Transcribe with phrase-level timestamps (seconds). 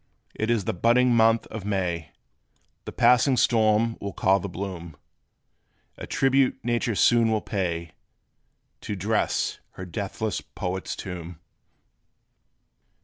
[0.33, 2.09] It is the budding month of May:
[2.85, 4.97] This passing storm will call the bloom
[5.95, 7.91] A tribute nature soon will pay,
[8.81, 11.39] To dress her deathless Poet's tomb.